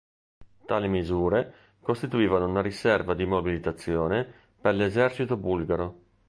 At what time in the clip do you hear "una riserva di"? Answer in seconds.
2.47-3.27